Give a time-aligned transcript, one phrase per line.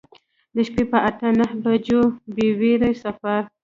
[0.55, 2.01] د شپې په اته نهه بجو
[2.35, 3.41] بې ویرې سفر.